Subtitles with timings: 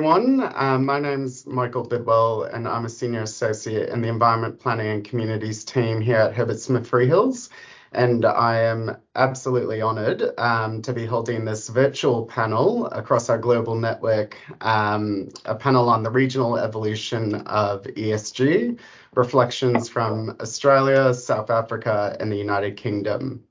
[0.00, 0.50] everyone.
[0.54, 5.04] Um, my name's Michael Bidwell, and I'm a Senior Associate in the Environment Planning and
[5.04, 7.50] Communities team here at Herbert Smith Freehills.
[7.92, 13.74] And I am absolutely honoured um, to be holding this virtual panel across our global
[13.74, 18.78] network, um, a panel on the regional evolution of ESG,
[19.14, 23.44] reflections from Australia, South Africa, and the United Kingdom.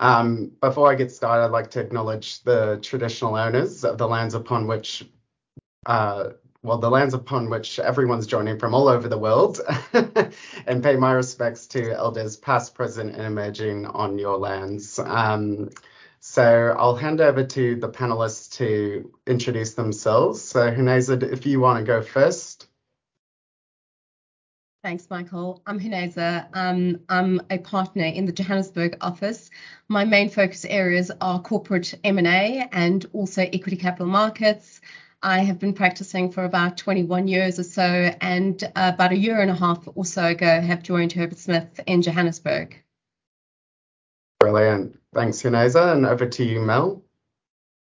[0.00, 4.34] Um, before I get started, I'd like to acknowledge the traditional owners of the lands
[4.34, 5.04] upon which,
[5.86, 6.30] uh,
[6.62, 9.60] well, the lands upon which everyone's joining from all over the world,
[10.66, 14.98] and pay my respects to elders past, present, and emerging on your lands.
[14.98, 15.70] Um,
[16.18, 20.42] so I'll hand over to the panelists to introduce themselves.
[20.42, 22.66] So Huneza, if you want to go first.
[24.82, 25.62] Thanks, Michael.
[25.66, 26.48] I'm Huneza.
[26.52, 29.50] Um, I'm a partner in the Johannesburg office.
[29.88, 34.80] My main focus areas are corporate M&A and also equity capital markets.
[35.22, 39.40] I have been practicing for about 21 years or so, and uh, about a year
[39.40, 42.82] and a half or so ago, have joined Herbert Smith in Johannesburg.
[44.38, 44.98] Brilliant.
[45.14, 45.92] Thanks, Huneza.
[45.92, 47.02] And over to you, Mel.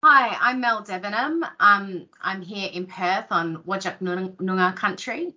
[0.05, 1.43] Hi, I'm Mel Debenham.
[1.59, 5.35] Um, I'm here in Perth on Whadjuk Noongar country.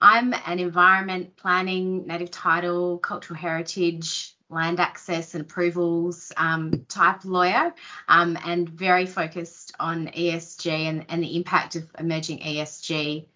[0.00, 7.74] I'm an environment planning, native title, cultural heritage, land access and approvals um, type lawyer
[8.08, 13.26] um, and very focused on ESG and, and the impact of emerging ESG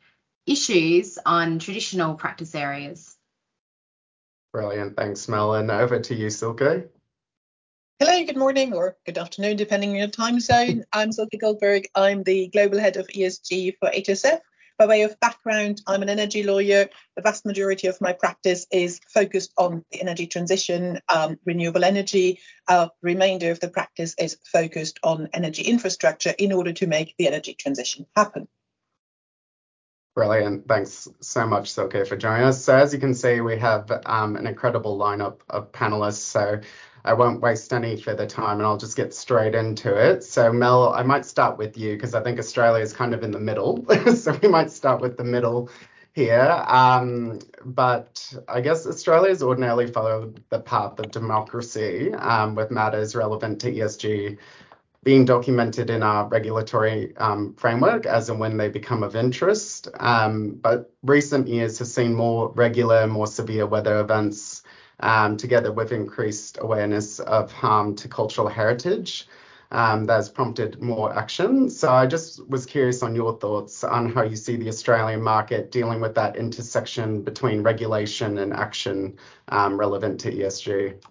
[0.46, 3.16] issues on traditional practice areas.
[4.52, 4.96] Brilliant.
[4.96, 5.54] Thanks, Mel.
[5.54, 6.88] And over to you, Silke.
[8.00, 10.84] Hello, good morning or good afternoon, depending on your time zone.
[10.92, 11.88] I'm Silke Goldberg.
[11.94, 14.40] I'm the Global Head of ESG for HSF.
[14.78, 16.88] By way of background, I'm an energy lawyer.
[17.16, 22.38] The vast majority of my practice is focused on the energy transition, um, renewable energy.
[22.68, 27.16] Uh, the remainder of the practice is focused on energy infrastructure in order to make
[27.18, 28.46] the energy transition happen.
[30.14, 30.68] Brilliant.
[30.68, 32.62] Thanks so much, Silke, for joining us.
[32.62, 36.18] So as you can see, we have um, an incredible lineup of panelists.
[36.18, 36.60] So
[37.04, 40.24] I won't waste any further time and I'll just get straight into it.
[40.24, 43.30] So, Mel, I might start with you because I think Australia is kind of in
[43.30, 43.86] the middle.
[44.14, 45.70] so, we might start with the middle
[46.12, 46.64] here.
[46.66, 53.60] Um, but I guess Australia's ordinarily followed the path of democracy um, with matters relevant
[53.60, 54.38] to ESG
[55.04, 59.88] being documented in our regulatory um, framework as and when they become of interest.
[60.00, 64.64] Um, but recent years have seen more regular, more severe weather events
[65.00, 69.26] um, together with increased awareness of harm to cultural heritage.
[69.70, 71.68] Um, has prompted more action.
[71.68, 75.70] So I just was curious on your thoughts on how you see the Australian market
[75.70, 81.04] dealing with that intersection between regulation and action um, relevant to ESG.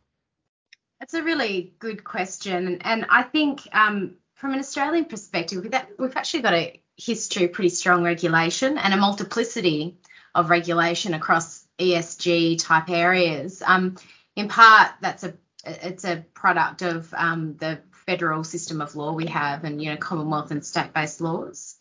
[0.99, 5.63] That's a really good question, and I think um, from an Australian perspective,
[5.99, 9.97] we've actually got a history of pretty strong regulation and a multiplicity
[10.33, 13.61] of regulation across ESG type areas.
[13.65, 13.97] Um,
[14.35, 15.33] in part, that's a
[15.65, 19.97] it's a product of um, the federal system of law we have, and you know
[19.97, 21.75] Commonwealth and state-based laws.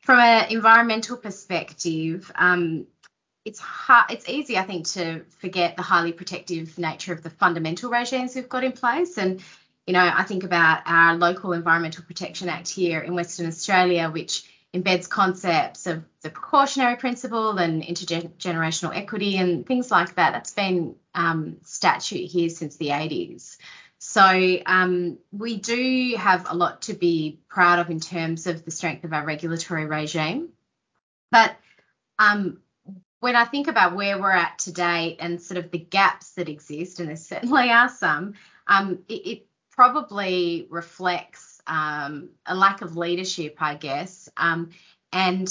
[0.00, 2.86] From an environmental perspective, um,
[3.44, 7.90] it's hard, it's easy, I think, to forget the highly protective nature of the fundamental
[7.90, 9.18] regimes we've got in place.
[9.18, 9.42] And
[9.86, 14.44] you know, I think about our local Environmental Protection Act here in Western Australia, which
[14.76, 20.32] embeds concepts of the precautionary principle and intergenerational equity and things like that.
[20.32, 23.56] That's been um, statute here since the 80s.
[23.98, 28.70] So um, we do have a lot to be proud of in terms of the
[28.70, 30.50] strength of our regulatory regime.
[31.30, 31.56] But
[32.18, 32.60] um,
[33.20, 37.00] when I think about where we're at today and sort of the gaps that exist,
[37.00, 38.34] and there certainly are some,
[38.66, 44.70] um, it, it probably reflects um, a lack of leadership, I guess, um,
[45.12, 45.48] and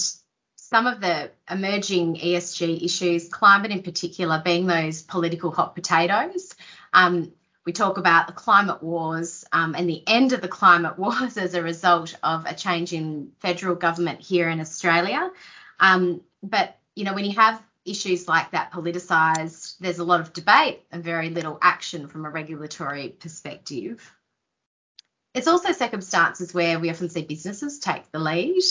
[0.55, 6.55] some of the emerging ESG issues, climate in particular, being those political hot potatoes.
[6.93, 7.31] Um,
[7.65, 11.53] we talk about the climate wars um, and the end of the climate wars as
[11.53, 15.31] a result of a change in federal government here in Australia.
[15.79, 20.33] Um, but you know, when you have issues like that politicised, there's a lot of
[20.33, 24.11] debate and very little action from a regulatory perspective.
[25.35, 28.63] It's also circumstances where we often see businesses take the lead,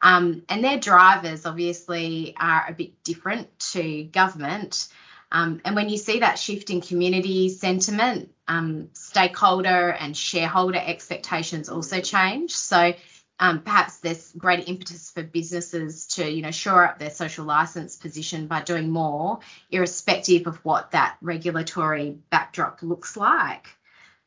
[0.00, 4.88] um, and their drivers obviously are a bit different to government.
[5.30, 11.68] Um, and when you see that shift in community sentiment, um, stakeholder and shareholder expectations
[11.68, 12.52] also change.
[12.52, 12.94] So
[13.38, 17.96] um, perhaps there's greater impetus for businesses to, you know, shore up their social license
[17.96, 19.40] position by doing more,
[19.70, 23.68] irrespective of what that regulatory backdrop looks like.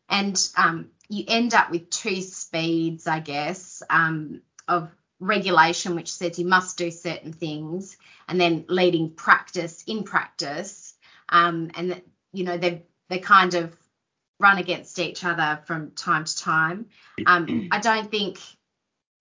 [0.09, 4.89] And um, you end up with two speeds, I guess, um, of
[5.19, 7.97] regulation which says you must do certain things,
[8.27, 10.94] and then leading practice in practice,
[11.27, 13.75] um, and that you know they they kind of
[14.39, 16.85] run against each other from time to time.
[17.25, 18.39] Um, I don't think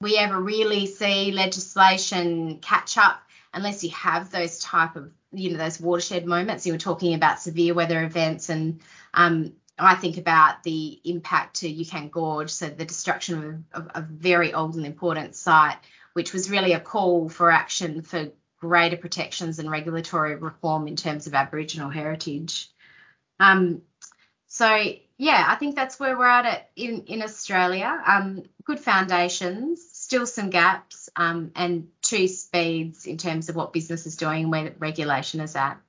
[0.01, 3.21] we ever really see legislation catch up
[3.53, 6.67] unless you have those type of you know those watershed moments.
[6.67, 8.81] You were talking about severe weather events, and
[9.15, 14.01] um, I think about the impact to Juukan Gorge, so the destruction of, of a
[14.03, 15.79] very old and important site,
[16.13, 18.31] which was really a call for action for
[18.61, 22.69] greater protections and regulatory reform in terms of Aboriginal heritage.
[23.39, 23.83] Um,
[24.49, 28.03] so yeah, I think that's where we're at in in Australia.
[28.07, 34.07] Um, good foundations, still some gaps, um, and two speeds in terms of what business
[34.07, 35.81] is doing and where regulation is at.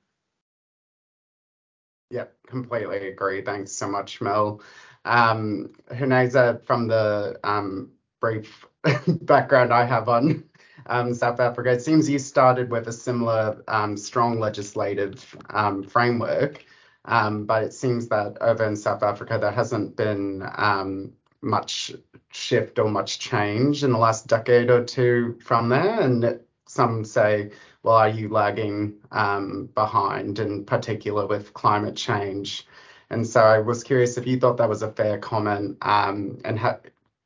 [2.10, 3.42] Yep, completely agree.
[3.42, 4.60] Thanks so much, Mel.
[5.04, 7.90] Um, Huneza, from the um,
[8.20, 8.66] brief
[9.22, 10.44] background I have on
[10.86, 16.64] um, South Africa, it seems you started with a similar um, strong legislative um, framework,
[17.04, 21.92] um, but it seems that over in South Africa there hasn't been um, much
[22.32, 26.00] shift or much change in the last decade or two from there.
[26.00, 27.50] And some say,
[27.82, 32.66] well, are you lagging um, behind, in particular with climate change?
[33.10, 36.58] And so I was curious if you thought that was a fair comment, um, and
[36.58, 36.78] how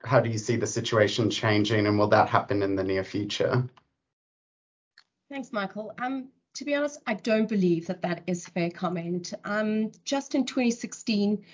[0.03, 3.69] how do you see the situation changing, and will that happen in the near future?
[5.31, 5.95] Thanks, Michael.
[5.99, 9.35] Um, to be honest, I don't believe that that is fair comment.
[9.45, 11.45] Um, just in 2016,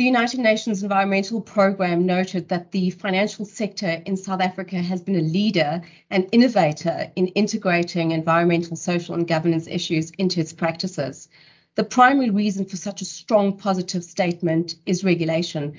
[0.00, 5.16] the United Nations Environmental Programme noted that the financial sector in South Africa has been
[5.16, 11.28] a leader and innovator in integrating environmental, social, and governance issues into its practices.
[11.74, 15.78] The primary reason for such a strong positive statement is regulation.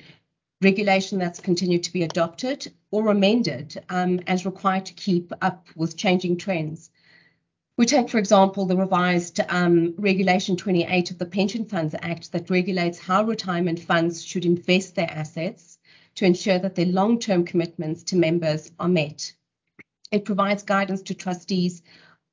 [0.60, 5.96] Regulation that's continued to be adopted or amended um, as required to keep up with
[5.96, 6.91] changing trends.
[7.78, 12.50] We take, for example, the revised um, Regulation 28 of the Pension Funds Act that
[12.50, 15.78] regulates how retirement funds should invest their assets
[16.16, 19.32] to ensure that their long term commitments to members are met.
[20.10, 21.82] It provides guidance to trustees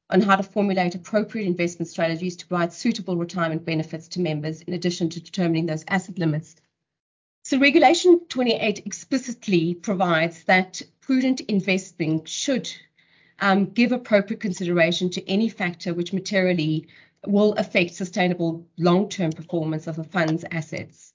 [0.10, 4.74] on how to formulate appropriate investment strategies to provide suitable retirement benefits to members, in
[4.74, 6.58] addition to determining those asset limits.
[7.44, 12.70] So, Regulation 28 explicitly provides that prudent investing should
[13.42, 16.88] um, give appropriate consideration to any factor which materially
[17.26, 21.14] will affect sustainable long-term performance of a fund's assets,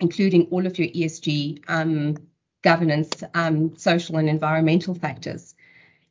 [0.00, 2.16] including all of your ESG um,
[2.62, 5.54] governance, um, social and environmental factors.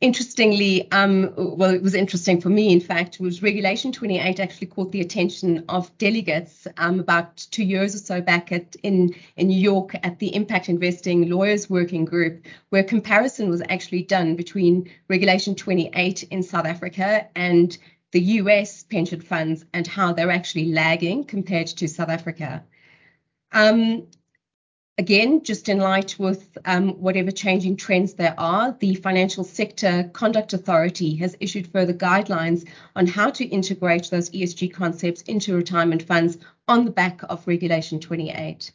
[0.02, 4.94] Interestingly, um, well, it was interesting for me, in fact, was Regulation 28 actually caught
[4.94, 9.60] the attention of delegates um, about two years or so back at, in, in New
[9.60, 15.54] York at the Impact Investing Lawyers Working Group, where comparison was actually done between Regulation
[15.54, 17.78] 28 in South Africa and
[18.12, 22.64] the US pension funds and how they're actually lagging compared to South Africa.
[23.52, 24.08] Um,
[25.00, 30.52] Again, just in light with um, whatever changing trends there are, the Financial Sector Conduct
[30.52, 32.68] Authority has issued further guidelines
[32.98, 36.38] on how to integrate those ESG concepts into retirement funds
[36.68, 38.74] on the back of Regulation 28.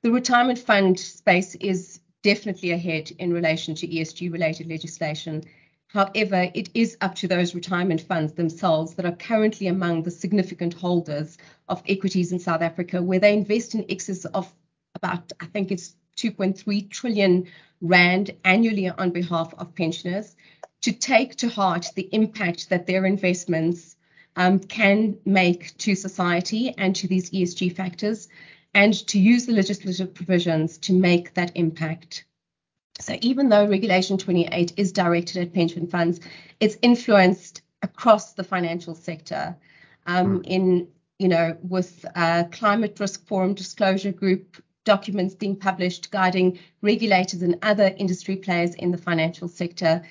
[0.00, 5.44] The retirement fund space is definitely ahead in relation to ESG related legislation.
[5.88, 10.72] However, it is up to those retirement funds themselves that are currently among the significant
[10.72, 11.36] holders
[11.68, 14.50] of equities in South Africa, where they invest in excess of
[15.02, 17.46] about, I think it's 2.3 trillion
[17.80, 20.36] rand annually on behalf of pensioners
[20.82, 23.96] to take to heart the impact that their investments
[24.36, 28.28] um, can make to society and to these ESG factors,
[28.72, 32.24] and to use the legislative provisions to make that impact.
[33.00, 36.20] So even though Regulation 28 is directed at pension funds,
[36.60, 39.56] it's influenced across the financial sector.
[40.06, 40.42] Um, hmm.
[40.44, 40.88] in
[41.20, 47.58] you know, with uh, Climate Risk Forum Disclosure Group documents being published guiding regulators and
[47.62, 50.02] other industry players in the financial sector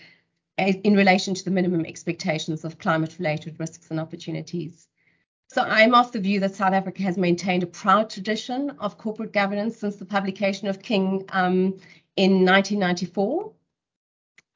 [0.58, 4.88] in relation to the minimum expectations of climate related risks and opportunities.
[5.52, 9.34] So I'm of the view that South Africa has maintained a proud tradition of corporate
[9.34, 11.80] governance since the publication of King um,
[12.16, 13.52] in 1994.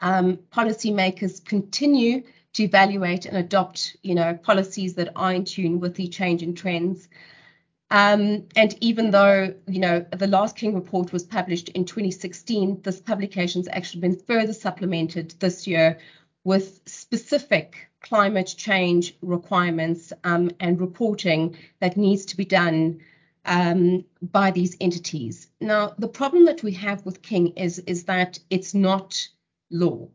[0.01, 5.95] Um, policymakers continue to evaluate and adopt, you know, policies that are in tune with
[5.95, 7.07] the changing trends
[7.91, 12.99] um, and even though, you know, the last King report was published in 2016, this
[12.99, 15.99] publication's actually been further supplemented this year
[16.43, 22.99] with specific climate change requirements um, and reporting that needs to be done
[23.45, 25.47] um, by these entities.
[25.61, 29.27] Now, the problem that we have with King is, is that it's not
[29.69, 30.07] law.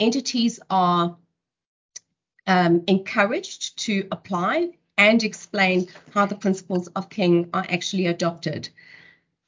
[0.00, 1.16] entities are
[2.46, 8.68] um, encouraged to apply and explain how the principles of King are actually adopted.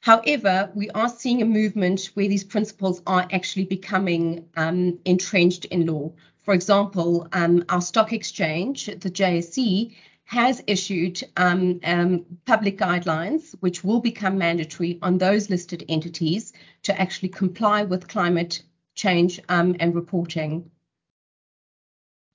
[0.01, 5.85] However, we are seeing a movement where these principles are actually becoming um, entrenched in
[5.85, 6.11] law.
[6.43, 13.83] For example, um, our stock exchange, the JSE, has issued um, um, public guidelines which
[13.83, 16.53] will become mandatory on those listed entities
[16.83, 18.61] to actually comply with climate
[18.93, 20.69] change um, and reporting.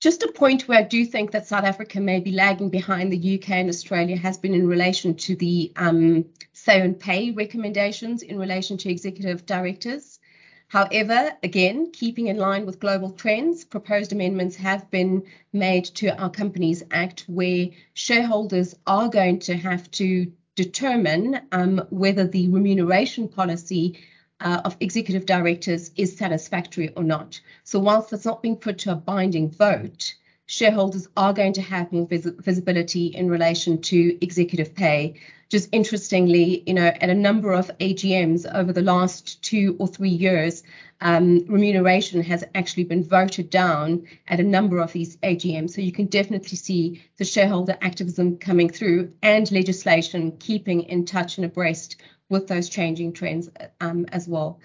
[0.05, 3.39] Just a point where I do think that South Africa may be lagging behind the
[3.39, 8.37] UK and Australia has been in relation to the um, say on pay recommendations in
[8.37, 10.19] relation to executive directors.
[10.67, 16.29] However, again, keeping in line with global trends, proposed amendments have been made to our
[16.29, 23.97] Companies Act where shareholders are going to have to determine um, whether the remuneration policy
[24.45, 27.41] uh, of executive directors is satisfactory or not.
[27.63, 30.13] So, whilst it's not being put to a binding vote,
[30.45, 35.15] shareholders are going to have more vis- visibility in relation to executive pay.
[35.49, 40.09] Just interestingly, you know, at a number of AGMs over the last two or three
[40.09, 40.63] years,
[41.01, 45.71] um, remuneration has actually been voted down at a number of these AGMs.
[45.71, 51.37] So you can definitely see the shareholder activism coming through and legislation keeping in touch
[51.37, 51.97] and abreast
[52.29, 53.49] with those changing trends
[53.81, 54.59] um, as well.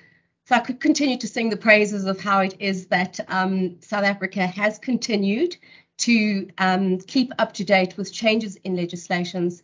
[0.46, 4.04] So I could continue to sing the praises of how it is that um, South
[4.04, 5.56] Africa has continued
[5.98, 9.62] to um, keep up to date with changes in legislations.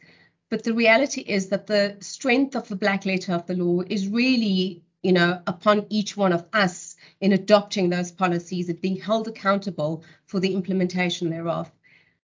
[0.50, 4.06] But the reality is that the strength of the black letter of the law is
[4.06, 9.26] really, you know, upon each one of us in adopting those policies and being held
[9.26, 11.70] accountable for the implementation thereof.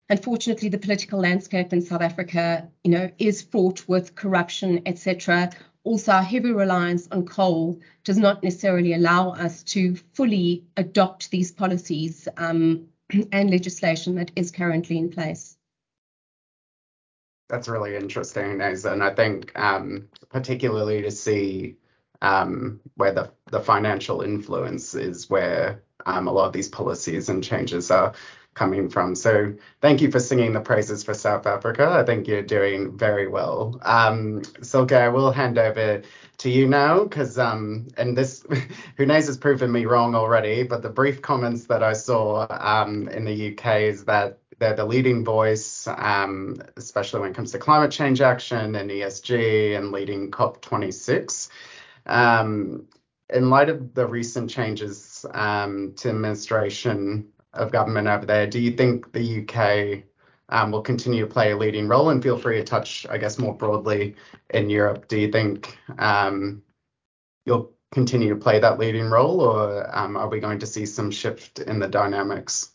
[0.09, 5.51] Unfortunately, the political landscape in South Africa, you know, is fraught with corruption, etc.
[5.83, 11.51] Also, our heavy reliance on coal does not necessarily allow us to fully adopt these
[11.51, 12.87] policies um,
[13.31, 15.55] and legislation that is currently in place.
[17.47, 21.77] That's really interesting, and I think um, particularly to see
[22.21, 27.43] um, where the, the financial influence is where um, a lot of these policies and
[27.43, 28.13] changes are
[28.59, 29.15] coming from.
[29.15, 31.87] So thank you for singing the praises for South Africa.
[31.89, 33.79] I think you're doing very well.
[33.83, 36.01] Um, Silke, I will hand over
[36.39, 38.45] to you now because, um, and this,
[38.97, 43.07] who knows, has proven me wrong already, but the brief comments that I saw um,
[43.07, 47.59] in the UK is that they're the leading voice, um, especially when it comes to
[47.59, 51.47] climate change action and ESG and leading COP26.
[52.07, 52.87] Um,
[53.29, 58.71] in light of the recent changes um, to administration of government over there, do you
[58.71, 60.03] think the UK
[60.49, 62.09] um, will continue to play a leading role?
[62.09, 64.15] And feel free to touch, I guess, more broadly
[64.49, 65.07] in Europe.
[65.07, 66.61] Do you think um,
[67.45, 71.11] you'll continue to play that leading role, or um, are we going to see some
[71.11, 72.71] shift in the dynamics?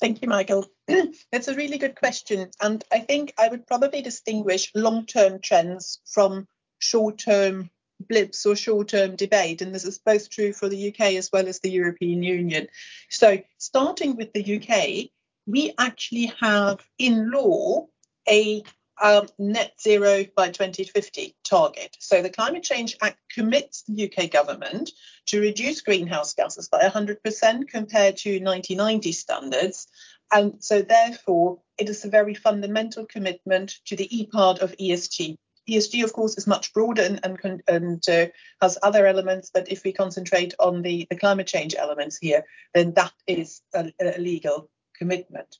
[0.00, 0.66] Thank you, Michael.
[1.32, 2.50] That's a really good question.
[2.60, 6.48] And I think I would probably distinguish long term trends from
[6.80, 7.70] short term
[8.08, 9.62] blips or short term debate.
[9.62, 12.68] And this is both true for the UK as well as the European Union.
[13.10, 15.10] So, starting with the UK,
[15.46, 17.86] we actually have in law
[18.28, 18.62] a
[19.02, 21.96] um, net zero by 2050 target.
[21.98, 24.92] So the Climate Change Act commits the UK government
[25.26, 29.88] to reduce greenhouse gases by 100% compared to 1990 standards.
[30.30, 35.36] And so therefore, it is a very fundamental commitment to the E part of ESG.
[35.68, 38.26] ESG, of course, is much broader and, and, and uh,
[38.60, 42.92] has other elements, but if we concentrate on the, the climate change elements here, then
[42.94, 45.58] that is a, a legal commitment.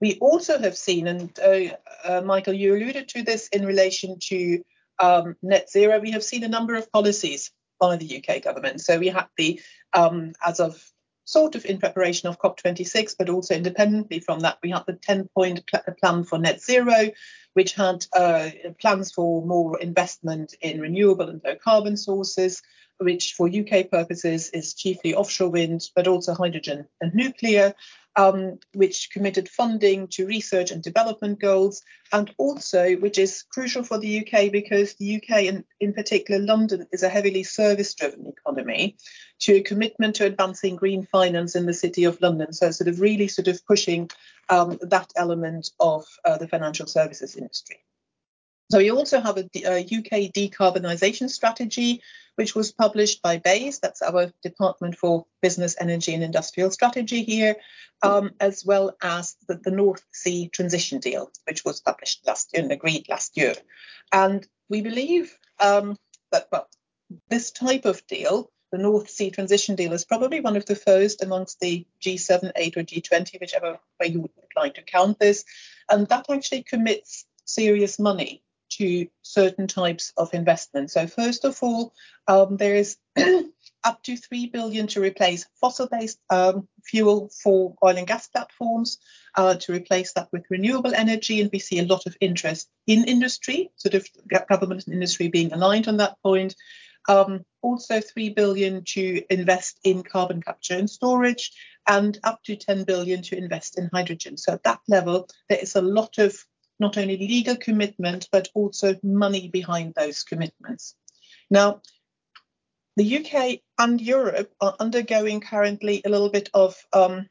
[0.00, 4.62] We also have seen, and uh, uh, Michael, you alluded to this in relation to
[4.98, 8.80] um, net zero, we have seen a number of policies by the UK government.
[8.80, 9.60] So we had the,
[9.92, 10.82] um, as of
[11.24, 15.28] sort of in preparation of COP26, but also independently from that, we had the 10
[15.34, 15.68] point
[16.00, 17.10] plan for net zero,
[17.54, 22.62] which had uh, plans for more investment in renewable and low carbon sources,
[22.98, 27.74] which for UK purposes is chiefly offshore wind, but also hydrogen and nuclear
[28.16, 31.82] um, which committed funding to research and development goals,
[32.12, 36.86] and also, which is crucial for the UK because the UK, and in particular London,
[36.92, 38.96] is a heavily service driven economy,
[39.40, 42.52] to a commitment to advancing green finance in the City of London.
[42.52, 44.10] So, sort of really sort of pushing
[44.48, 47.84] um, that element of uh, the financial services industry.
[48.70, 52.02] So we also have a, a, UK decarbonisation strategy,
[52.36, 57.56] which was published by BEIS, that's our Department for Business, Energy and Industrial Strategy here,
[58.02, 62.62] um, as well as the, the, North Sea Transition Deal, which was published last year
[62.62, 63.54] and agreed last year.
[64.12, 65.96] And we believe um,
[66.32, 66.68] that well,
[67.28, 71.22] this type of deal the North Sea transition deal is probably one of the first
[71.22, 75.44] amongst the G7, 8, or G20, whichever way you would like to count this.
[75.88, 80.90] And that actually commits serious money to certain types of investment.
[80.90, 81.94] So first of all,
[82.26, 82.96] um, there is
[83.84, 88.98] up to 3 billion to replace fossil-based um, fuel for oil and gas platforms,
[89.36, 91.40] uh, to replace that with renewable energy.
[91.40, 94.08] And we see a lot of interest in industry, sort of
[94.48, 96.56] government and industry being aligned on that point.
[97.08, 101.52] Um, also 3 billion to invest in carbon capture and storage
[101.86, 104.36] and up to 10 billion to invest in hydrogen.
[104.36, 106.36] So at that level, there is a lot of
[106.78, 110.94] not only legal commitment, but also money behind those commitments.
[111.50, 111.82] Now,
[112.96, 117.28] the UK and Europe are undergoing currently a little bit of, um,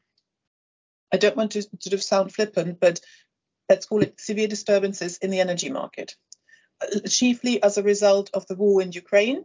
[1.12, 3.00] I don't want to sort of sound flippant, but
[3.68, 6.16] let's call it severe disturbances in the energy market,
[6.82, 9.44] uh, chiefly as a result of the war in Ukraine,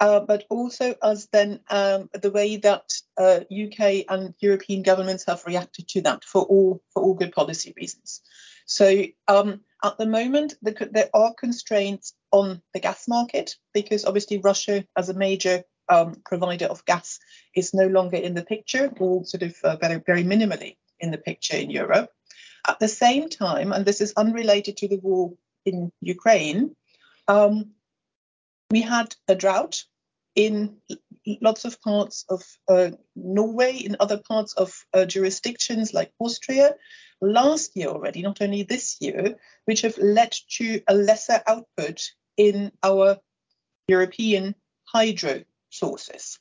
[0.00, 5.44] uh, but also as then um, the way that uh, UK and European governments have
[5.46, 8.20] reacted to that for all for all good policy reasons.
[8.66, 14.38] So um, at the moment, the, there are constraints on the gas market because obviously
[14.38, 17.18] Russia, as a major um, provider of gas,
[17.54, 21.18] is no longer in the picture, or sort of uh, very, very minimally in the
[21.18, 22.10] picture in Europe.
[22.66, 25.34] At the same time, and this is unrelated to the war
[25.64, 26.74] in Ukraine,
[27.28, 27.75] um,
[28.70, 29.84] we had a drought
[30.34, 30.76] in
[31.40, 36.74] lots of parts of uh, Norway, in other parts of uh, jurisdictions like Austria,
[37.20, 42.70] last year already, not only this year, which have led to a lesser output in
[42.82, 43.18] our
[43.88, 44.54] European
[44.84, 46.38] hydro sources.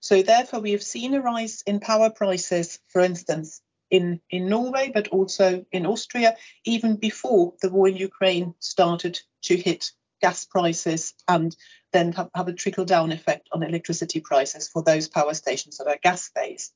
[0.00, 3.60] So therefore, we have seen a rise in power prices, for instance,
[3.90, 9.56] in, in Norway, but also in Austria, even before the war in Ukraine started to
[9.56, 11.54] hit gas prices and
[11.92, 15.98] then have, a trickle down effect on electricity prices for those power stations that are
[16.02, 16.72] gas based.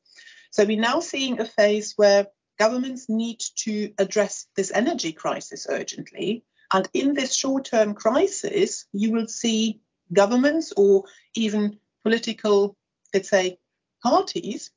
[0.50, 2.26] So we're now seeing a phase where
[2.58, 6.44] governments need to address this energy crisis urgently.
[6.72, 9.80] And in this short term crisis, you will see
[10.12, 11.04] governments or
[11.34, 12.76] even political,
[13.14, 13.58] let's say,
[14.02, 14.70] parties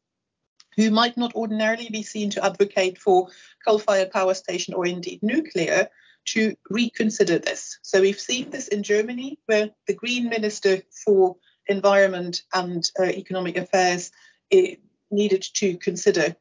[0.75, 3.29] who might not ordinarily be seen to advocate for
[3.65, 5.89] coal fired power station or indeed nuclear
[6.33, 7.79] to reconsider this.
[7.81, 11.37] So we've seen this in Germany, where the Green Minister for
[11.67, 14.11] Environment and uh, Economic Affairs
[14.51, 14.75] eh,
[15.11, 16.35] needed to consider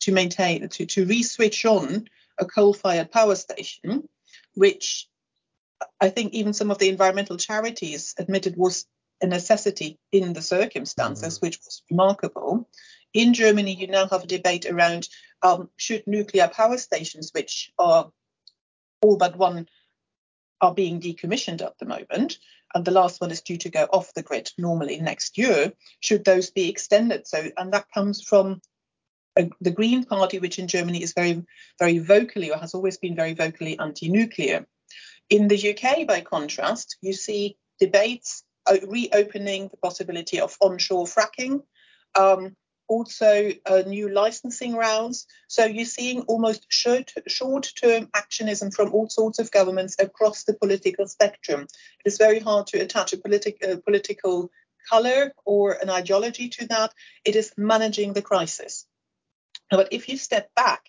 [0.00, 4.08] to maintain to, to re-switch on a coal-fired power station,
[4.54, 5.08] which
[6.00, 8.86] I think even some of the environmental charities admitted was
[9.20, 11.46] a necessity in the circumstances, mm-hmm.
[11.46, 12.68] which was remarkable.
[13.12, 15.08] In Germany, you now have a debate around
[15.42, 18.10] um, should nuclear power stations, which are
[19.02, 19.68] all but one
[20.60, 22.38] are being decommissioned at the moment,
[22.74, 26.24] and the last one is due to go off the grid normally next year, should
[26.24, 27.26] those be extended?
[27.26, 28.60] So, and that comes from
[29.60, 31.44] the Green Party, which in Germany is very,
[31.78, 34.66] very vocally or has always been very vocally anti-nuclear.
[35.30, 41.62] In the UK, by contrast, you see debates uh, reopening the possibility of onshore fracking,
[42.14, 42.56] um,
[42.88, 45.26] also uh, new licensing rounds.
[45.48, 51.06] So you're seeing almost short, short-term actionism from all sorts of governments across the political
[51.06, 51.62] spectrum.
[51.62, 54.50] It is very hard to attach a politi- uh, political
[54.88, 56.92] color or an ideology to that.
[57.24, 58.86] It is managing the crisis.
[59.70, 60.82] But if you step back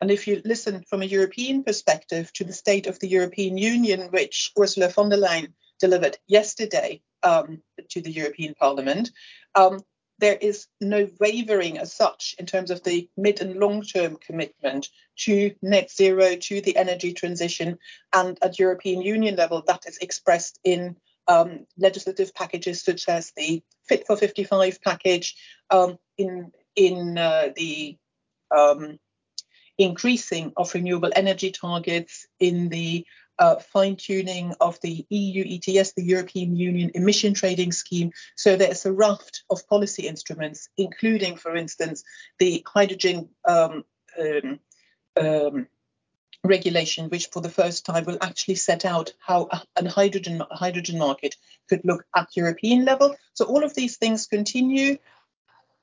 [0.00, 4.08] and if you listen from a European perspective to the state of the European Union,
[4.10, 9.10] which Ursula von der Leyen delivered yesterday um, to the European Parliament,
[9.54, 9.80] um,
[10.18, 14.88] there is no wavering as such in terms of the mid and long term commitment
[15.16, 17.78] to net zero, to the energy transition.
[18.12, 20.96] And at European Union level, that is expressed in
[21.28, 25.36] um, legislative packages such as the Fit for 55 package,
[25.70, 27.96] um, in in uh, the
[28.50, 28.98] um,
[29.78, 33.06] increasing of renewable energy targets, in the
[33.38, 38.12] uh, fine tuning of the EU ETS, the European Union Emission Trading Scheme.
[38.34, 42.04] So there's a raft of policy instruments, including, for instance,
[42.38, 43.84] the hydrogen um,
[44.18, 44.60] um,
[45.16, 45.66] um,
[46.44, 51.34] regulation, which for the first time will actually set out how a hydrogen hydrogen market
[51.68, 53.16] could look at European level.
[53.34, 54.98] So all of these things continue.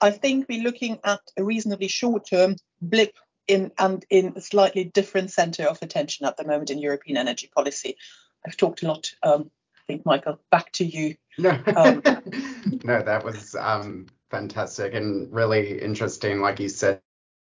[0.02, 3.16] I think we're looking at a reasonably short-term blip
[3.48, 7.50] in and in a slightly different centre of attention at the moment in European energy
[7.54, 7.98] policy.
[8.46, 9.14] I've talked a lot.
[9.22, 11.16] Um, I think, Michael, back to you.
[11.38, 12.02] No, um,
[12.84, 16.42] no that was um, fantastic and really interesting.
[16.42, 17.02] Like you said,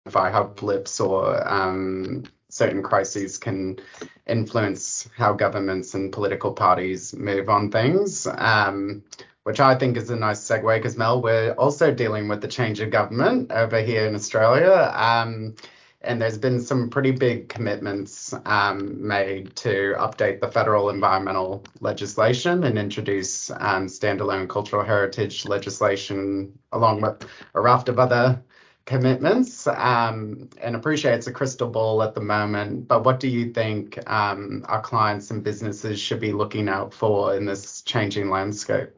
[0.05, 3.79] if I have blips or um, certain crises can
[4.27, 8.27] influence how governments and political parties move on things.
[8.27, 9.03] Um,
[9.43, 12.81] which I think is a nice segue because Mel, we're also dealing with the change
[12.81, 14.91] of government over here in Australia.
[14.93, 15.55] Um,
[16.01, 22.63] and there's been some pretty big commitments um, made to update the federal environmental legislation
[22.63, 28.41] and introduce um, standalone cultural heritage legislation along with a raft of other
[28.85, 29.67] commitments.
[29.67, 33.99] Um, and appreciate it's a crystal ball at the moment but what do you think
[34.09, 38.89] um, our clients and businesses should be looking out for in this changing landscape?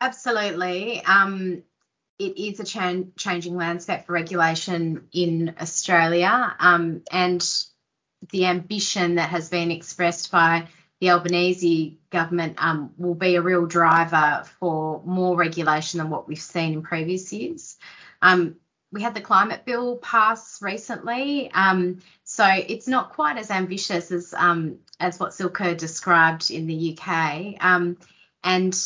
[0.00, 1.04] Absolutely.
[1.04, 1.62] Um,
[2.18, 7.64] it is a ch- changing landscape for regulation in Australia, um, and
[8.30, 10.68] the ambition that has been expressed by
[11.00, 16.38] the Albanese government um, will be a real driver for more regulation than what we've
[16.38, 17.76] seen in previous years.
[18.20, 18.56] Um,
[18.92, 24.32] we had the climate bill pass recently, um, so it's not quite as ambitious as
[24.34, 27.96] um, as what Silke described in the UK, um,
[28.44, 28.78] and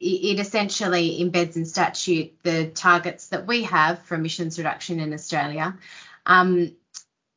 [0.00, 5.76] it essentially embeds in statute the targets that we have for emissions reduction in Australia.
[6.26, 6.76] Um,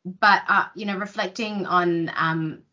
[0.06, 2.64] but uh, you know, reflecting on um,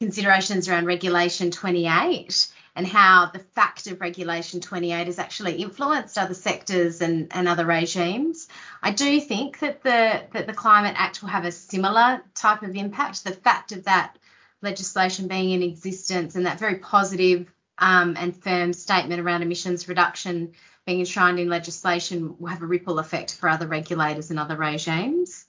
[0.00, 6.34] considerations around Regulation 28 and how the fact of Regulation 28 has actually influenced other
[6.34, 8.46] sectors and, and other regimes.
[8.82, 12.76] I do think that the that the Climate Act will have a similar type of
[12.76, 13.24] impact.
[13.24, 14.16] The fact of that
[14.62, 20.52] legislation being in existence and that very positive um, and firm statement around emissions reduction
[20.86, 25.44] being enshrined in legislation will have a ripple effect for other regulators and other regimes.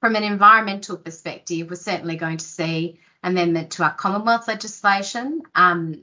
[0.00, 5.42] From an environmental perspective, we're certainly going to see amendment to our Commonwealth legislation.
[5.54, 6.02] Um,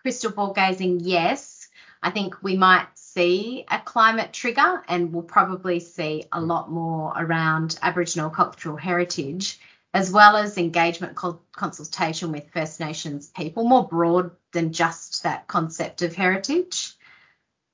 [0.00, 1.68] crystal ball gazing, yes.
[2.02, 7.12] I think we might see a climate trigger and we'll probably see a lot more
[7.16, 9.60] around Aboriginal cultural heritage
[9.94, 11.16] as well as engagement
[11.52, 16.94] consultation with First Nations people, more broad than just that concept of heritage.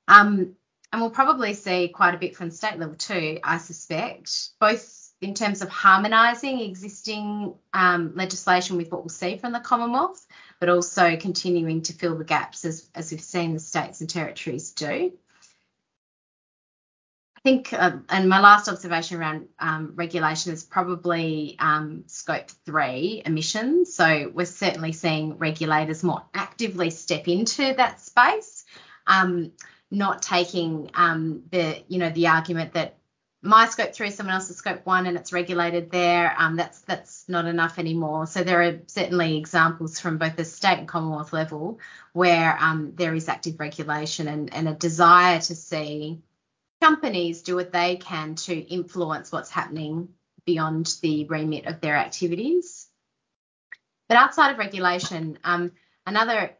[0.07, 0.55] Um,
[0.91, 5.33] and we'll probably see quite a bit from state level too, I suspect, both in
[5.33, 10.25] terms of harmonising existing um, legislation with what we'll see from the Commonwealth,
[10.59, 14.71] but also continuing to fill the gaps as, as we've seen the states and territories
[14.71, 15.13] do
[17.45, 23.93] think, uh, and my last observation around um, regulation is probably um, scope three emissions.
[23.93, 28.65] So we're certainly seeing regulators more actively step into that space,
[29.05, 29.51] um,
[29.91, 32.97] not taking um, the, you know, the argument that
[33.43, 36.35] my scope three is someone else's scope one and it's regulated there.
[36.39, 38.25] Um, that's that's not enough anymore.
[38.25, 41.79] So there are certainly examples from both the state and Commonwealth level
[42.13, 46.23] where um, there is active regulation and, and a desire to see
[46.85, 50.07] companies do what they can to influence what's happening
[50.45, 52.87] beyond the remit of their activities.
[54.07, 55.71] But outside of regulation, um,
[56.05, 56.51] another,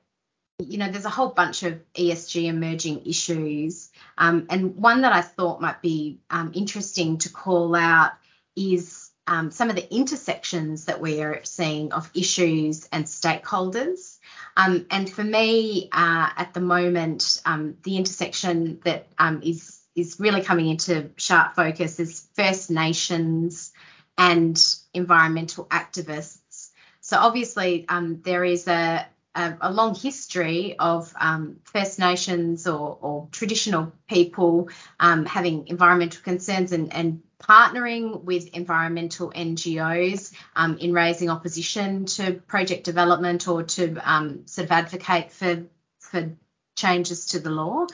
[0.57, 3.91] you know, there's a whole bunch of ESG emerging issues.
[4.17, 8.13] Um, and one that I thought might be um, interesting to call out
[8.55, 14.17] is um, some of the intersections that we are seeing of issues and stakeholders.
[14.57, 19.07] Um, and for me, uh, at the moment, um, the intersection that
[19.43, 23.71] is is really coming into sharp focus is First Nations
[24.17, 24.62] and
[24.93, 26.71] environmental activists.
[27.01, 29.05] So obviously um, there is a,
[29.36, 36.21] a, a, long history of um, First Nations or, or traditional people um, having environmental
[36.21, 43.62] concerns and, and, partnering with environmental NGOs um, in raising opposition to project development or
[43.63, 45.65] to um, sort of advocate for
[45.99, 46.31] for
[46.75, 47.86] changes to the law.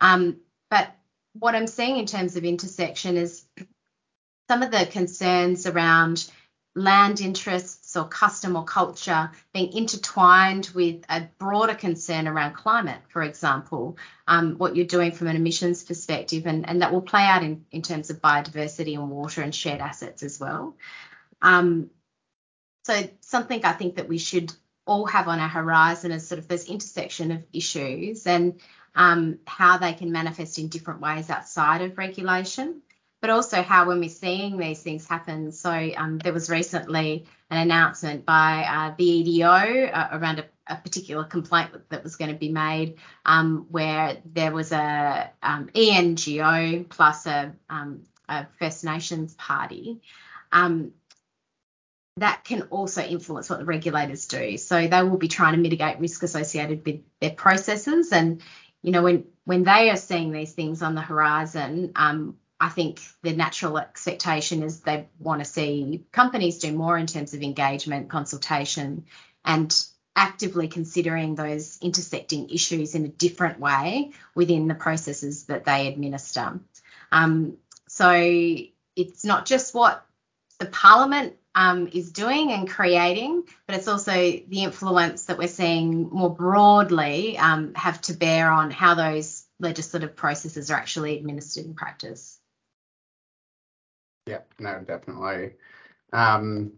[0.00, 0.38] Um,
[0.70, 0.92] but
[1.34, 3.44] what I'm seeing in terms of intersection is
[4.48, 6.30] some of the concerns around
[6.76, 13.22] land interests or custom or culture being intertwined with a broader concern around climate, for
[13.22, 13.96] example,
[14.28, 17.64] um, what you're doing from an emissions perspective, and, and that will play out in,
[17.72, 20.76] in terms of biodiversity and water and shared assets as well.
[21.42, 21.90] Um,
[22.84, 24.52] so something I think that we should
[24.86, 28.60] all have on our horizon is sort of this intersection of issues and
[28.94, 32.82] um, how they can manifest in different ways outside of regulation,
[33.20, 35.52] but also how when we're seeing these things happen.
[35.52, 40.76] So um, there was recently an announcement by uh, the EDO uh, around a, a,
[40.76, 46.84] particular complaint that was going to be made, um, where there was a um, ENGO
[46.88, 50.00] plus a, um, a, First Nations party.
[50.52, 50.92] Um,
[52.16, 54.56] that can also influence what the regulators do.
[54.58, 58.12] So they will be trying to mitigate risk associated with their processes.
[58.12, 58.42] And
[58.82, 63.00] you know, when when they are seeing these things on the horizon, um, I think
[63.22, 68.10] the natural expectation is they want to see companies do more in terms of engagement,
[68.10, 69.06] consultation,
[69.44, 69.74] and
[70.14, 76.60] actively considering those intersecting issues in a different way within the processes that they administer.
[77.10, 77.56] Um,
[77.88, 78.10] so
[78.96, 80.04] it's not just what
[80.58, 86.08] the Parliament um, is doing and creating, but it's also the influence that we're seeing
[86.10, 91.74] more broadly um, have to bear on how those legislative processes are actually administered in
[91.74, 92.38] practice.
[94.26, 95.54] Yeah, no, definitely.
[96.12, 96.72] Um,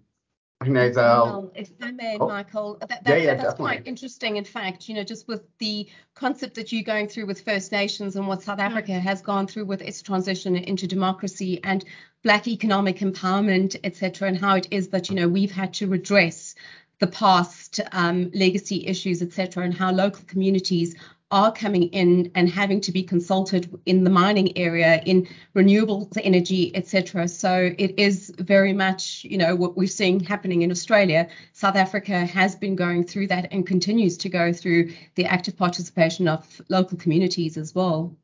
[1.25, 2.29] well, if I may, oh.
[2.29, 3.65] Michael, that, that, yeah, yeah, that's definitely.
[3.65, 4.37] quite interesting.
[4.37, 8.17] In fact, you know, just with the concept that you're going through with First Nations
[8.17, 8.59] and what South.
[8.59, 11.85] Africa has gone through with its transition into democracy and
[12.23, 16.55] Black economic empowerment, etc., and how it is that you know we've had to redress
[17.01, 20.95] the past um, legacy issues, etc., and how local communities
[21.33, 26.71] are coming in and having to be consulted in the mining area, in renewables energy,
[26.77, 27.27] etc.
[27.27, 31.29] So it is very much, you know, what we're seeing happening in Australia.
[31.55, 36.29] South Africa has been going through that and continues to go through the active participation
[36.29, 38.15] of local communities as well.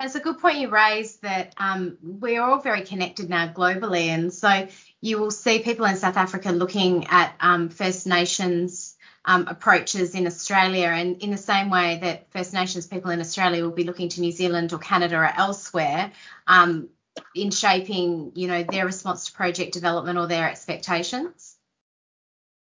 [0.00, 4.32] It's a good point you raised that um, we're all very connected now globally, and
[4.32, 4.66] so
[5.00, 8.91] you will see people in South Africa looking at um, First Nations
[9.24, 13.62] um, approaches in Australia, and in the same way that First Nations people in Australia
[13.62, 16.12] will be looking to New Zealand or Canada or elsewhere
[16.46, 16.88] um,
[17.34, 21.56] in shaping, you know, their response to project development or their expectations.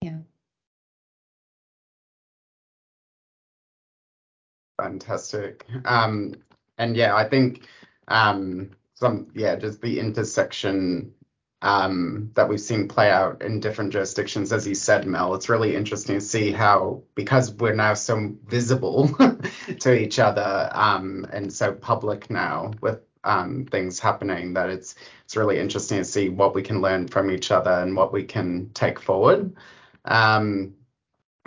[0.01, 0.19] Yeah.
[4.81, 5.67] Fantastic.
[5.85, 6.35] Um,
[6.79, 7.67] and yeah, I think
[8.09, 11.15] um, some yeah, just the intersection
[11.65, 15.35] um, that we've seen play out in different jurisdictions, as you said, Mel.
[15.35, 19.09] It's really interesting to see how, because we're now so visible
[19.81, 25.37] to each other um, and so public now with um, things happening, that it's it's
[25.37, 28.71] really interesting to see what we can learn from each other and what we can
[28.75, 29.57] take forward.
[30.05, 30.75] Um,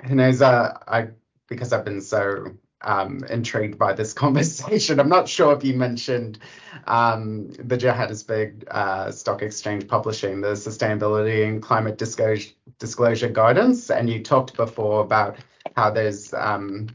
[0.03, 1.09] Huneza, I
[1.47, 4.99] because I've been so um, intrigued by this conversation.
[4.99, 6.39] I'm not sure if you mentioned
[6.85, 14.09] um, the Johannesburg uh, Stock Exchange publishing the sustainability and climate disclosure, disclosure guidance, and
[14.09, 15.37] you talked before about
[15.75, 16.87] how there's, um,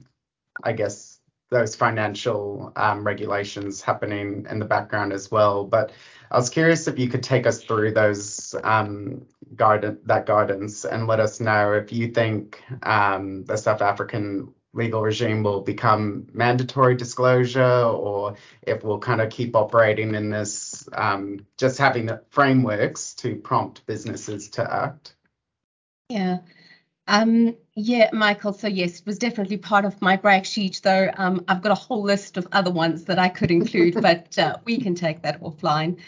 [0.65, 1.19] I guess,
[1.51, 5.65] those financial um, regulations happening in the background as well.
[5.65, 5.93] But
[6.31, 11.07] I was curious if you could take us through those um, guidance, that guidance, and
[11.07, 16.97] let us know if you think um, the South African legal regime will become mandatory
[16.97, 23.37] disclosure or if we'll kind of keep operating in this um, just having frameworks to
[23.37, 25.15] prompt businesses to act?
[26.09, 26.39] Yeah
[27.09, 28.53] um, yeah, Michael.
[28.53, 31.11] So yes, it was definitely part of my brag sheet, though.
[31.17, 34.59] Um, I've got a whole list of other ones that I could include, but uh,
[34.65, 35.99] we can take that offline.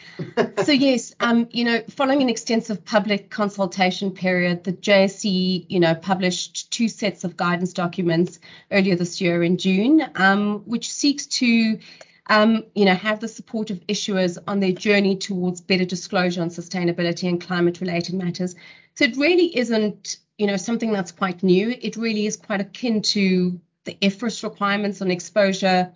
[0.65, 5.95] so yes, um, you know, following an extensive public consultation period, the JSE, you know,
[5.95, 8.39] published two sets of guidance documents
[8.71, 11.79] earlier this year in June, um, which seeks to
[12.27, 16.49] um, you know, have the support of issuers on their journey towards better disclosure on
[16.49, 18.55] sustainability and climate-related matters.
[18.95, 21.77] So it really isn't you know, something that's quite new.
[21.81, 25.93] It really is quite akin to the IFRS requirements on exposure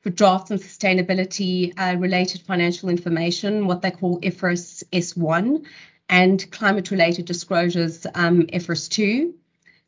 [0.00, 5.66] for drafts and sustainability uh, related financial information, what they call IFRS S1,
[6.08, 9.34] and climate related disclosures, um, IFRS 2.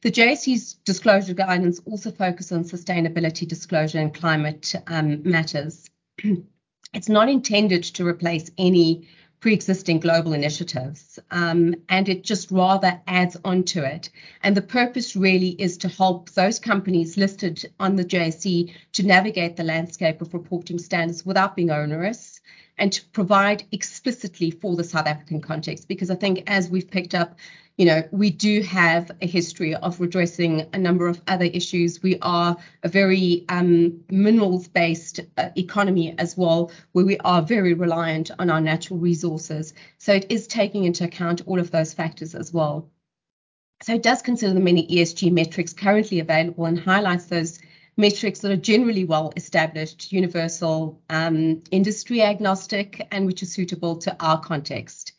[0.02, 5.88] The JSE's disclosure guidance also focuses on sustainability disclosure and climate um, matters.
[6.92, 9.08] it's not intended to replace any
[9.42, 14.08] pre-existing global initiatives um, and it just rather adds on to it.
[14.44, 19.56] And the purpose really is to help those companies listed on the JSE to navigate
[19.56, 22.40] the landscape of reporting standards without being onerous
[22.78, 25.88] and to provide explicitly for the South African context.
[25.88, 27.36] Because I think as we've picked up
[27.78, 32.02] you know, we do have a history of redressing a number of other issues.
[32.02, 37.72] We are a very um, minerals based uh, economy as well, where we are very
[37.72, 39.72] reliant on our natural resources.
[39.98, 42.90] So it is taking into account all of those factors as well.
[43.82, 47.58] So it does consider the many ESG metrics currently available and highlights those
[47.96, 54.16] metrics that are generally well established, universal, um, industry agnostic, and which are suitable to
[54.20, 55.12] our context.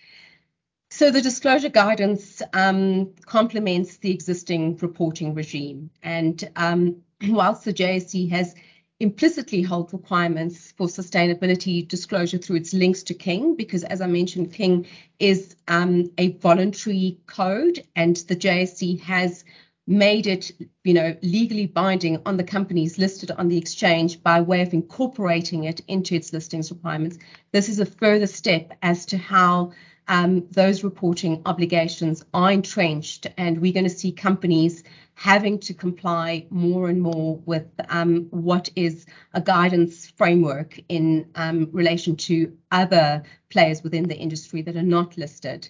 [0.96, 5.90] So the disclosure guidance um, complements the existing reporting regime.
[6.04, 6.98] And um,
[7.30, 8.54] whilst the JSE has
[9.00, 14.54] implicitly held requirements for sustainability disclosure through its links to King, because as I mentioned,
[14.54, 14.86] King
[15.18, 19.46] is um, a voluntary code, and the JSE has
[19.88, 20.52] made it,
[20.84, 25.64] you know, legally binding on the companies listed on the exchange by way of incorporating
[25.64, 27.18] it into its listings requirements.
[27.52, 29.72] This is a further step as to how
[30.08, 34.84] um, those reporting obligations are entrenched, and we're going to see companies
[35.16, 41.70] having to comply more and more with um, what is a guidance framework in um,
[41.72, 45.70] relation to other players within the industry that are not listed.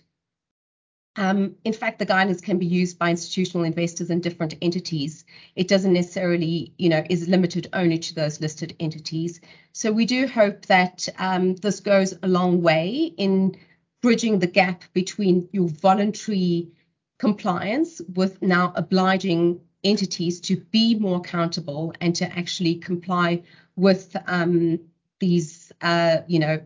[1.16, 5.26] Um, in fact, the guidance can be used by institutional investors in different entities.
[5.56, 9.40] It doesn't necessarily, you know, is limited only to those listed entities.
[9.74, 13.56] So we do hope that um, this goes a long way in
[14.04, 16.68] bridging the gap between your voluntary
[17.18, 23.42] compliance with now obliging entities to be more accountable and to actually comply
[23.78, 24.78] with um,
[25.20, 26.62] these, uh, you know,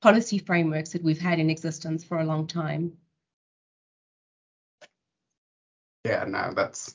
[0.00, 2.92] policy frameworks that we've had in existence for a long time.
[6.04, 6.94] Yeah, no, that's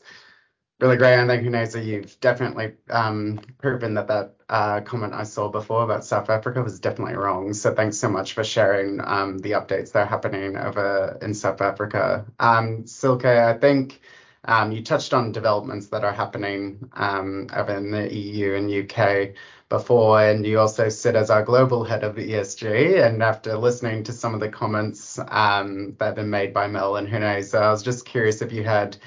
[0.79, 1.15] really great.
[1.15, 1.83] And thank you, Neza.
[1.83, 6.79] You've definitely um, proven that that uh, comment I saw before about South Africa was
[6.79, 7.53] definitely wrong.
[7.53, 11.61] So thanks so much for sharing um, the updates that are happening over in South
[11.61, 12.25] Africa.
[12.39, 14.01] Um, Silke, I think
[14.45, 19.33] um, you touched on developments that are happening um, over in the EU and UK
[19.69, 23.03] before, and you also sit as our global head of ESG.
[23.03, 26.97] And after listening to some of the comments um, that have been made by Mel
[26.97, 28.97] and Huneza, I was just curious if you had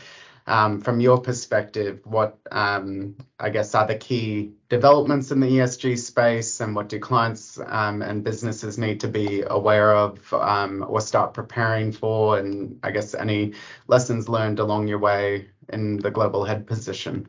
[0.49, 6.61] from your perspective, what um, I guess are the key developments in the ESG space,
[6.61, 11.35] and what do clients um, and businesses need to be aware of um, or start
[11.35, 13.53] preparing for, and I guess any
[13.89, 17.29] lessons learned along your way in the global head position?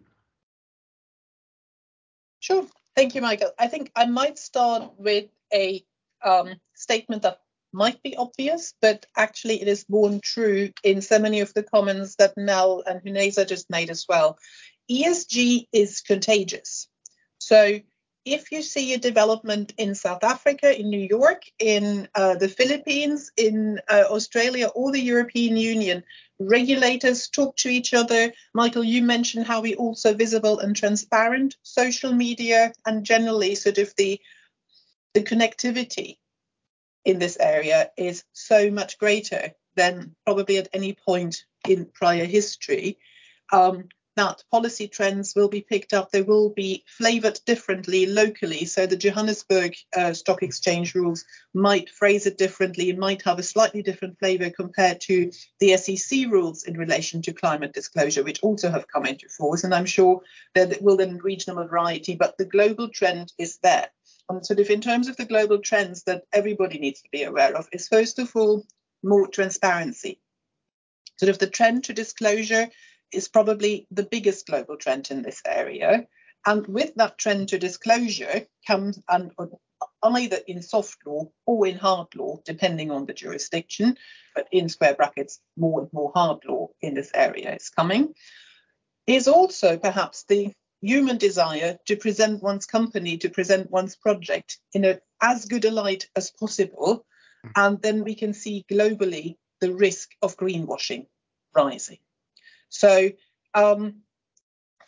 [2.39, 2.65] Sure.
[2.95, 3.51] Thank you, Michael.
[3.59, 5.83] I think I might start with a
[6.23, 11.41] um, statement that might be obvious, but actually it is borne true in so many
[11.41, 14.37] of the comments that Mel and Huneza just made as well.
[14.89, 16.87] ESG is contagious.
[17.37, 17.79] So
[18.25, 23.31] if you see a development in South Africa, in New York, in uh, the Philippines,
[23.37, 26.03] in uh, Australia, or the European Union,
[26.39, 28.31] regulators talk to each other.
[28.53, 33.93] Michael, you mentioned how we also visible and transparent, social media, and generally sort of
[33.95, 34.19] the
[35.15, 36.18] the connectivity
[37.05, 42.97] in this area is so much greater than probably at any point in prior history.
[43.51, 46.11] Um, that policy trends will be picked up.
[46.11, 48.65] They will be flavored differently locally.
[48.65, 53.81] So the Johannesburg uh, Stock Exchange rules might phrase it differently, might have a slightly
[53.81, 55.31] different flavor compared to
[55.61, 59.63] the SEC rules in relation to climate disclosure, which also have come into force.
[59.63, 60.21] And I'm sure
[60.53, 63.87] that it will then reach regional variety, but the global trend is there
[64.29, 67.55] um, sort of in terms of the global trends that everybody needs to be aware
[67.55, 68.63] of is first of all
[69.03, 70.19] more transparency.
[71.17, 72.69] Sort of the trend to disclosure
[73.11, 76.07] is probably the biggest global trend in this area.
[76.45, 79.31] And with that trend to disclosure comes and
[80.03, 83.97] either in soft law or in hard law, depending on the jurisdiction,
[84.35, 88.13] but in square brackets, more and more hard law in this area is coming,
[89.07, 94.85] is also perhaps the human desire to present one's company, to present one's project in
[94.85, 97.05] a, as good a light as possible.
[97.55, 101.07] And then we can see globally the risk of greenwashing
[101.55, 101.99] rising.
[102.69, 103.09] So
[103.53, 104.01] um,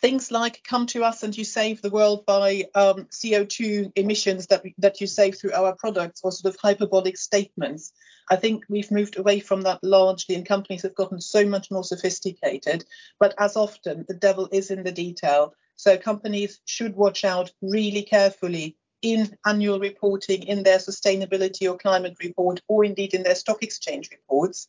[0.02, 4.64] things like come to us and you save the world by um, CO2 emissions that,
[4.64, 7.94] we, that you save through our products or sort of hyperbolic statements.
[8.30, 11.84] I think we've moved away from that largely and companies have gotten so much more
[11.84, 12.84] sophisticated.
[13.20, 15.54] But as often, the devil is in the detail.
[15.82, 22.18] So companies should watch out really carefully in annual reporting, in their sustainability or climate
[22.24, 24.68] report, or indeed in their stock exchange reports.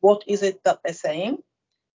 [0.00, 1.38] What is it that they're saying?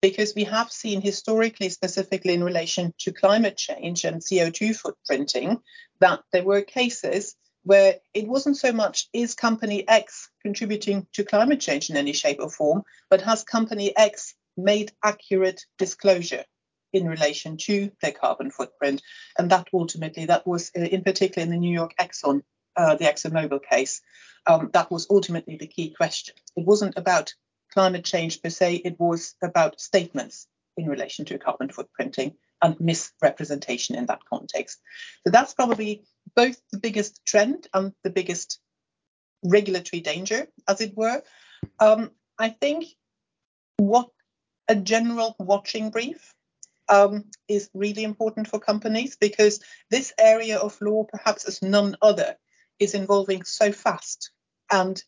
[0.01, 5.61] Because we have seen historically, specifically in relation to climate change and CO2 footprinting,
[5.99, 11.59] that there were cases where it wasn't so much is company X contributing to climate
[11.59, 16.43] change in any shape or form, but has company X made accurate disclosure
[16.93, 19.01] in relation to their carbon footprint.
[19.37, 22.43] And that ultimately, that was uh, in particular in the New York Exxon,
[22.75, 24.01] uh, the ExxonMobil case,
[24.45, 26.35] um, that was ultimately the key question.
[26.55, 27.33] It wasn't about
[27.73, 30.47] climate change per se, it was about statements
[30.77, 34.79] in relation to carbon footprinting and misrepresentation in that context.
[35.25, 36.03] So that's probably
[36.35, 38.59] both the biggest trend and the biggest
[39.43, 41.21] regulatory danger, as it were.
[41.79, 42.85] Um, I think
[43.77, 44.09] what
[44.67, 46.33] a general watching brief
[46.89, 49.59] um, is really important for companies because
[49.89, 52.35] this area of law, perhaps as none other,
[52.79, 54.31] is involving so fast
[54.71, 55.03] and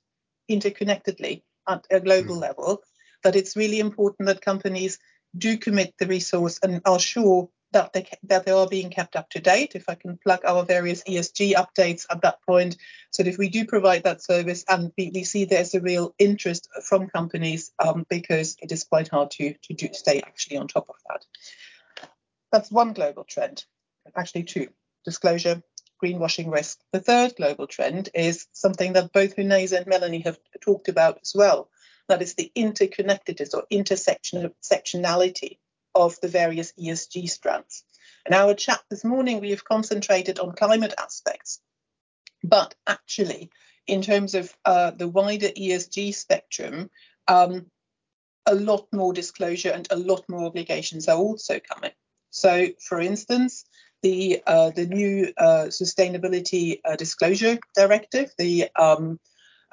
[0.50, 2.42] interconnectedly at a global mm.
[2.42, 2.82] level
[3.24, 5.00] that it's really important that companies
[5.38, 9.30] do commit the resource and are sure that they that they are being kept up
[9.30, 9.76] to date.
[9.76, 12.78] If I can plug our various ESG updates at that point,
[13.12, 16.68] So if we do provide that service, and we, we see there's a real interest
[16.88, 20.90] from companies um, because it is quite hard to to do, stay actually on top
[20.90, 21.26] of that.
[22.52, 23.66] That's one global trend,
[24.16, 24.70] actually two:
[25.06, 25.62] disclosure,
[26.04, 26.80] greenwashing risk.
[26.92, 31.34] The third global trend is something that both Huneza and Melanie have talked about as
[31.36, 31.70] well.
[32.08, 35.60] That is the interconnectedness or intersectionality
[35.94, 37.84] of the various ESG strands.
[38.26, 41.62] In our chat this morning, we have concentrated on climate aspects,
[42.44, 43.52] but actually,
[43.86, 46.90] in terms of uh, the wider ESG spectrum,
[47.28, 47.68] um,
[48.46, 51.92] a lot more disclosure and a lot more obligations are also coming.
[52.32, 53.66] So, for instance,
[54.02, 59.20] the uh, the new uh, sustainability uh, disclosure directive, the um,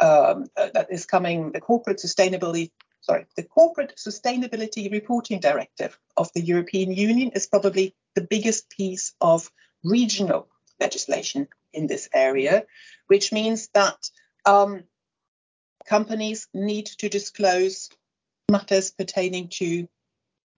[0.00, 2.70] um, uh, that is coming, the corporate sustainability
[3.06, 9.14] sorry, the corporate sustainability reporting directive of the European Union is probably the biggest piece
[9.20, 9.50] of
[9.84, 10.48] regional
[10.80, 12.64] legislation in this area,
[13.06, 14.10] which means that
[14.44, 14.82] um,
[15.86, 17.90] companies need to disclose
[18.50, 19.86] matters pertaining to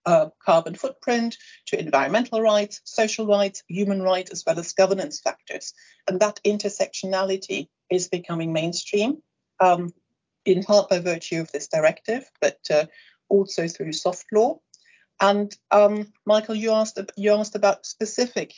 [0.05, 1.37] carbon footprint,
[1.67, 5.73] to environmental rights, social rights, human rights, as well as governance factors.
[6.07, 9.21] And that intersectionality is becoming mainstream,
[9.59, 9.93] um,
[10.45, 12.85] in part by virtue of this directive, but uh,
[13.29, 14.59] also through soft law.
[15.21, 18.53] And um, Michael, you asked you asked about specific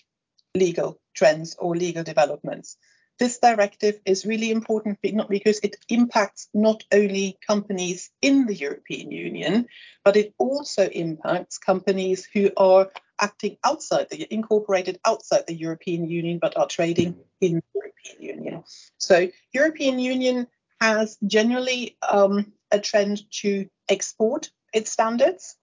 [0.55, 2.77] legal trends or legal developments.
[3.21, 9.67] This directive is really important because it impacts not only companies in the European Union,
[10.03, 12.89] but it also impacts companies who are
[13.21, 18.63] acting outside the incorporated outside the European Union but are trading in the European Union.
[18.97, 20.47] So European Union
[20.81, 25.57] has generally um, a trend to export its standards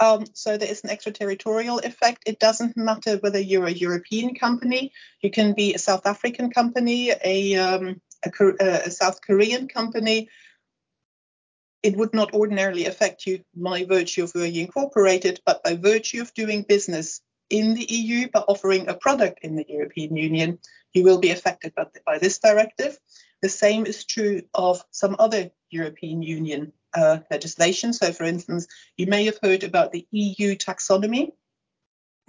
[0.00, 2.24] um, so there is an extraterritorial effect.
[2.26, 7.12] It doesn't matter whether you're a European company, you can be a South African company,
[7.24, 10.28] a, um, a, a South Korean company.
[11.82, 16.22] It would not ordinarily affect you by virtue of where you incorporated, but by virtue
[16.22, 17.20] of doing business
[17.50, 20.58] in the EU, by offering a product in the European Union,
[20.92, 22.98] you will be affected by, by this directive.
[23.42, 27.92] The same is true of some other European Union uh, legislation.
[27.92, 28.66] So, for instance,
[28.96, 31.32] you may have heard about the EU taxonomy,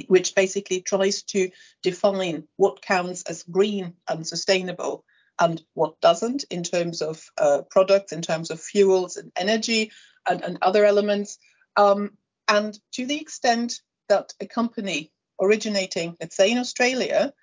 [0.08, 1.50] which basically tries to
[1.82, 5.06] define what counts as green and sustainable
[5.40, 9.92] and what doesn't in terms of uh, products, in terms of fuels and energy
[10.28, 11.38] and, and other elements.
[11.76, 12.12] Um,
[12.48, 15.12] and to the extent that a company
[15.42, 17.34] originating, let's say in Australia,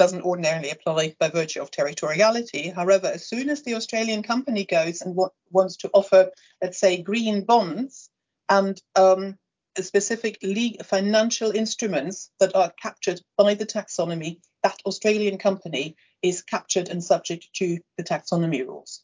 [0.00, 2.74] doesn't ordinarily apply by virtue of territoriality.
[2.74, 5.14] However, as soon as the Australian company goes and
[5.50, 6.30] wants to offer,
[6.62, 8.08] let's say, green bonds
[8.48, 9.36] and um,
[9.78, 16.88] specific legal financial instruments that are captured by the taxonomy, that Australian company is captured
[16.88, 19.02] and subject to the taxonomy rules.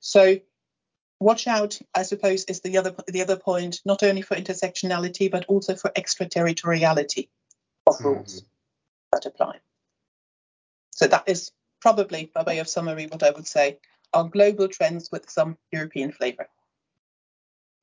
[0.00, 0.40] So
[1.20, 5.46] watch out, I suppose, is the other the other point, not only for intersectionality but
[5.46, 7.30] also for extraterritoriality
[7.86, 8.46] of rules mm-hmm.
[9.12, 9.60] that apply.
[10.94, 13.78] So that is probably, by way of summary, what I would say
[14.12, 16.48] are global trends with some European flavour.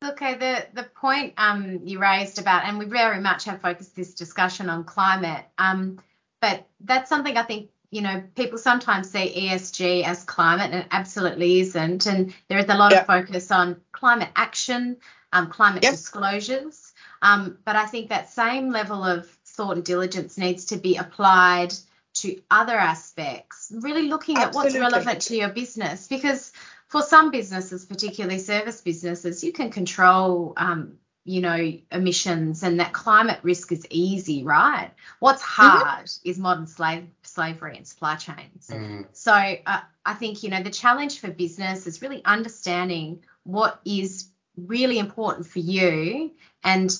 [0.03, 4.15] Okay, the the point um, you raised about, and we very much have focused this
[4.15, 5.99] discussion on climate, um,
[6.39, 10.87] but that's something I think you know people sometimes see ESG as climate, and it
[10.89, 12.07] absolutely isn't.
[12.07, 13.01] And there is a lot yeah.
[13.01, 14.97] of focus on climate action,
[15.33, 15.97] um, climate yes.
[15.97, 20.95] disclosures, um, but I think that same level of thought and diligence needs to be
[20.95, 21.73] applied
[22.13, 24.79] to other aspects, really looking Absolutely.
[24.79, 26.07] at what's relevant to your business.
[26.07, 26.51] Because
[26.87, 32.91] for some businesses, particularly service businesses, you can control, um, you know, emissions and that
[32.93, 34.91] climate risk is easy, right?
[35.19, 36.29] What's hard mm-hmm.
[36.29, 38.69] is modern slave slavery and supply chains.
[38.69, 39.05] Mm.
[39.13, 44.29] So uh, I think you know the challenge for business is really understanding what is
[44.57, 46.31] really important for you
[46.63, 46.93] and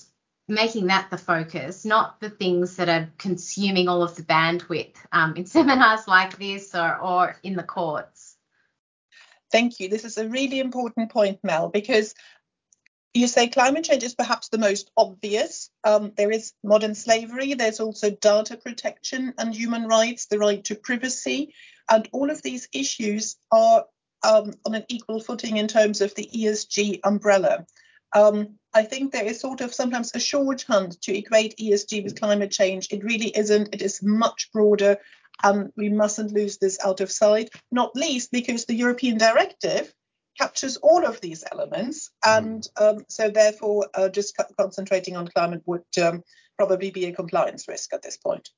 [0.52, 5.36] making that the focus, not the things that are consuming all of the bandwidth um,
[5.36, 8.36] in seminars like this or, or in the courts.
[9.52, 9.90] Thank you.
[9.90, 12.14] This is a really important point, Mel, because
[13.14, 15.70] you say climate change is perhaps the most obvious.
[15.84, 20.76] Um, there is modern slavery, there's also data protection and human rights, the right to
[20.76, 21.54] privacy,
[21.90, 23.86] and all of these issues are
[24.24, 27.66] um, on an equal footing in terms of the ESG umbrella.
[28.14, 32.52] Um, I think there is sort of sometimes a shorthand to equate ESG with climate
[32.52, 32.88] change.
[32.92, 33.74] It really isn't.
[33.74, 34.98] It is much broader,
[35.44, 39.94] and we mustn't lose this out of sight, not least because the European directive
[40.40, 42.12] captures all of these elements.
[42.26, 42.38] Mm.
[42.38, 46.24] And um, so, therefore, uh, just concentrating on climate would um,
[46.58, 48.50] probably be a compliance risk at this point.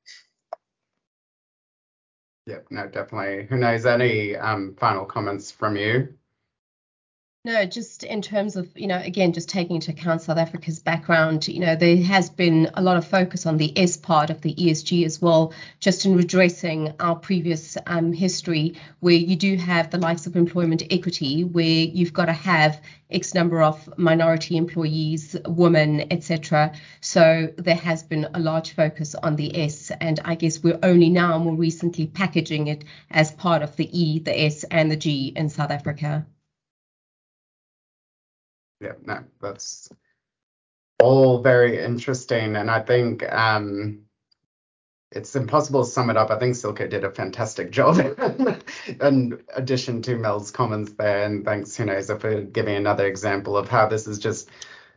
[2.45, 3.47] Yep, no, definitely.
[3.49, 3.93] Huneza?
[3.93, 6.13] Any um, final comments from you?
[7.45, 11.45] No, just in terms of, you know, again, just taking into account South Africa's background,
[11.45, 14.55] you know, there has been a lot of focus on the S part of the
[14.55, 19.97] ESG as well, just in redressing our previous um, history, where you do have the
[19.97, 22.81] likes of employment equity, where you've got to have
[23.11, 26.71] X number of minority employees, women, etc.
[27.01, 31.09] So there has been a large focus on the S, and I guess we're only
[31.09, 35.33] now more recently packaging it as part of the E, the S, and the G
[35.35, 36.25] in South Africa
[38.83, 39.89] yeah, no, that's
[40.99, 42.55] all very interesting.
[42.55, 44.03] And I think um,
[45.11, 46.31] it's impossible to sum it up.
[46.31, 47.99] I think Silke did a fantastic job
[49.01, 51.23] in addition to Mel's comments there.
[51.23, 54.49] And thanks, Huneza, for giving another example of how this is just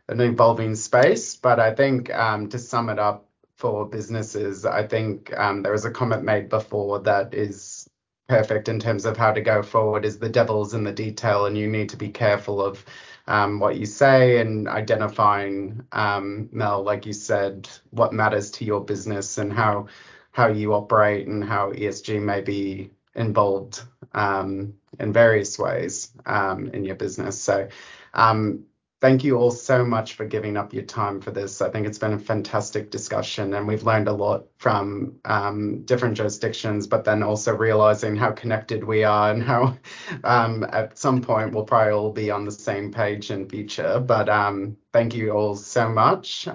[0.09, 1.35] an evolving space.
[1.35, 5.85] But I think um, to sum it up for businesses, I think um, there was
[5.85, 7.87] a comment made before that is
[8.27, 11.57] perfect in terms of how to go forward is the devil's in the detail and
[11.57, 12.83] you need to be careful of
[13.27, 18.83] um, what you say and identifying, um, Mel, like you said, what matters to your
[18.83, 19.87] business and how
[20.31, 23.81] how you operate and how ESG may be involved
[24.13, 27.41] um, in various ways um, in your business.
[27.41, 27.67] So
[28.13, 28.63] um,
[29.01, 31.61] thank you all so much for giving up your time for this.
[31.61, 36.17] I think it's been a fantastic discussion, and we've learned a lot from um, different
[36.17, 39.77] jurisdictions, but then also realizing how connected we are and how
[40.23, 43.99] um, at some point we'll probably all be on the same page in future.
[43.99, 46.47] But um, thank you all so much.